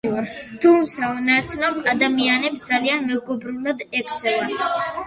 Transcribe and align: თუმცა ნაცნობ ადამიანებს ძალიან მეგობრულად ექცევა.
თუმცა 0.63 1.09
ნაცნობ 1.27 1.77
ადამიანებს 1.93 2.67
ძალიან 2.73 3.07
მეგობრულად 3.13 3.89
ექცევა. 4.03 4.53